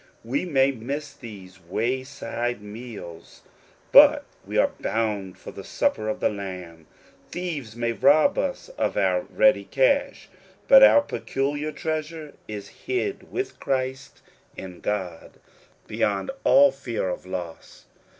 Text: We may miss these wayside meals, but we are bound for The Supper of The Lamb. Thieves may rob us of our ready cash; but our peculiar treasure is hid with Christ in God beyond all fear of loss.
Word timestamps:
We 0.23 0.45
may 0.45 0.71
miss 0.71 1.13
these 1.13 1.59
wayside 1.61 2.59
meals, 2.59 3.43
but 3.91 4.25
we 4.43 4.57
are 4.57 4.71
bound 4.79 5.37
for 5.37 5.51
The 5.51 5.63
Supper 5.63 6.09
of 6.09 6.19
The 6.21 6.29
Lamb. 6.29 6.87
Thieves 7.29 7.75
may 7.75 7.91
rob 7.91 8.35
us 8.35 8.69
of 8.79 8.97
our 8.97 9.21
ready 9.29 9.65
cash; 9.65 10.27
but 10.67 10.81
our 10.81 11.01
peculiar 11.03 11.71
treasure 11.71 12.33
is 12.47 12.67
hid 12.67 13.31
with 13.31 13.59
Christ 13.59 14.23
in 14.57 14.79
God 14.79 15.39
beyond 15.85 16.31
all 16.43 16.71
fear 16.71 17.07
of 17.07 17.27
loss. 17.27 17.85